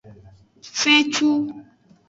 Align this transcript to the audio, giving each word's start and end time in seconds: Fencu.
Fencu. 0.79 1.31